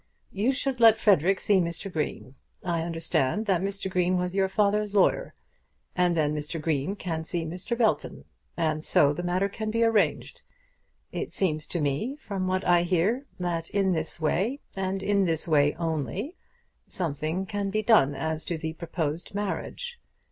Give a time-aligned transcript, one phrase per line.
[0.31, 1.93] You should let Frederic see Mr.
[1.93, 2.33] Green.
[2.63, 3.87] I understand that Mr.
[3.87, 5.35] Green was your father's lawyer.
[5.95, 6.59] And then Mr.
[6.59, 7.77] Green can see Mr.
[7.77, 8.25] Belton.
[8.57, 10.41] And so the matter can be arranged.
[11.11, 15.47] It seems to me, from what I hear, that in this way, and in this
[15.47, 16.35] way only,
[16.87, 19.99] something can be done as to the proposed marriage.